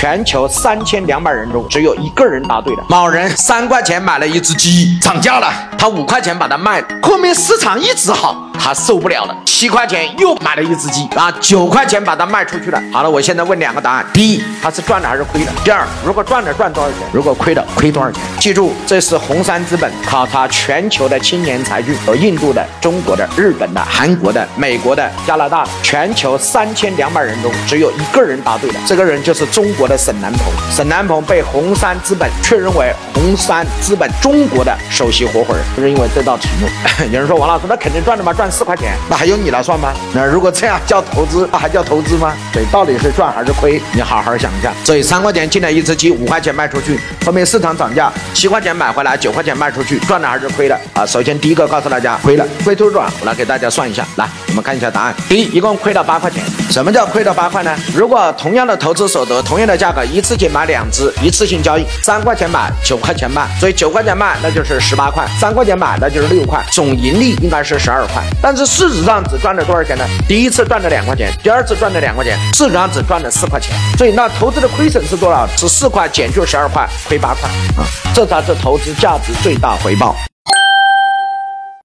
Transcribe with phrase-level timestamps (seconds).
[0.00, 2.84] 全球三千两百人中只有一个人答对了。
[2.88, 12.82] 某人三块钱买了一只鸡，涨价了，他五块钱把它卖了，后面市场一直好，他受不了了，七块钱又买了一只鸡啊，九块钱把它卖出去了。
[12.92, 15.52] 好了，我现在问两个答案：第一，他是赚了还是亏了？
[15.64, 16.98] 第二，如果赚了赚多少钱？
[17.12, 18.22] 如果亏了亏多少钱？
[18.38, 30.40] 记住，这是红杉资本考察全球的青年才俊，有印度的、中国的、日本的、韩国的、美国的、加拿大，全球三千两百人中只有一个人答对了，这个人就是中国的沈南鹏。
[30.70, 36.68] 沈南鹏被红杉资本确认为红杉资本中国的首席合伙人，就是因为这道题目。
[37.12, 38.32] 有人说王老师，那肯定赚了嘛？
[38.32, 39.92] 赚四块钱，那还用你来算吗？
[40.14, 42.32] 那如果这样叫投资，那还叫投资吗？
[42.52, 43.80] 对，到底是赚还是亏？
[43.92, 44.72] 你好好想一下。
[44.84, 50.78] 所以三块钱进来一只鸡，五块钱卖出去，后面市场涨价，七块钱买回来，九块钱卖出去，赚了还是亏了？
[50.94, 53.10] 啊，首先第一个告诉大家亏了，亏多少？
[53.20, 54.06] 我来给大家算一下。
[54.16, 55.14] 来，们看一下答案。
[55.28, 56.42] 第一，一共亏了八块钱。
[56.70, 57.74] 什么叫亏了八块呢？
[57.94, 68.22] 如果同样的投资所得，同样的价格，一次性买两只，一次性交易，三块钱买，九块钱卖，所以九块钱卖那就是十八块，三块钱买那就是六块，总盈利应该是十二块。
[68.42, 70.04] 但是事实上只赚了多少钱呢？
[70.26, 73.74] 第一次赚了两块钱，第二次赚了两块钱，事实上只赚了四块钱。
[73.96, 75.48] 所以那投资的亏损是多少？
[75.56, 80.14] 是四块减去十二块，亏八块啊，这才是投资价值最大回报。